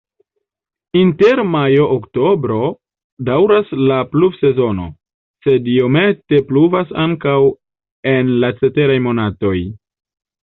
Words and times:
Inter 0.99 1.41
majo-oktobro 1.55 2.57
daŭras 3.27 3.69
la 3.91 3.99
pluvsezono, 4.13 4.87
sed 5.47 5.69
iomete 5.75 6.39
pluvas 6.53 6.95
ankaŭ 7.03 7.37
en 8.15 8.33
la 8.45 8.49
ceteraj 8.63 8.97
monatoj. 9.09 9.57